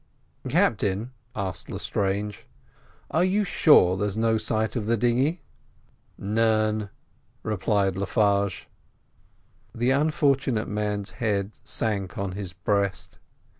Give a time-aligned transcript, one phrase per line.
[0.49, 2.47] "Captain," asked Lestrange,
[3.11, 5.43] "are you sure there's no sight of the dinghy?"
[6.17, 6.89] "None,"
[7.43, 8.65] replied Le Farge.
[9.75, 13.19] The unfortunate man's head sank on his breast.